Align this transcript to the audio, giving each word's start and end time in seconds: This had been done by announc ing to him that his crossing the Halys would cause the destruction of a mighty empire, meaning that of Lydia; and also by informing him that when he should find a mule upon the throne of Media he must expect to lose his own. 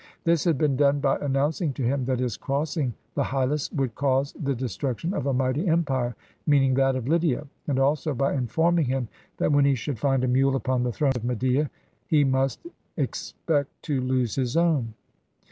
This 0.23 0.45
had 0.45 0.57
been 0.57 0.75
done 0.75 0.99
by 0.99 1.19
announc 1.19 1.61
ing 1.61 1.73
to 1.73 1.83
him 1.83 2.05
that 2.05 2.17
his 2.19 2.35
crossing 2.35 2.95
the 3.13 3.21
Halys 3.23 3.71
would 3.71 3.93
cause 3.93 4.33
the 4.33 4.55
destruction 4.55 5.13
of 5.13 5.27
a 5.27 5.31
mighty 5.35 5.67
empire, 5.67 6.15
meaning 6.47 6.73
that 6.73 6.95
of 6.95 7.07
Lydia; 7.07 7.45
and 7.67 7.77
also 7.77 8.15
by 8.15 8.33
informing 8.33 8.85
him 8.85 9.09
that 9.37 9.51
when 9.51 9.63
he 9.63 9.75
should 9.75 9.99
find 9.99 10.23
a 10.23 10.27
mule 10.27 10.55
upon 10.55 10.81
the 10.81 10.91
throne 10.91 11.13
of 11.15 11.23
Media 11.23 11.69
he 12.07 12.23
must 12.23 12.65
expect 12.97 13.79
to 13.83 14.01
lose 14.01 14.33
his 14.33 14.57
own. 14.57 14.95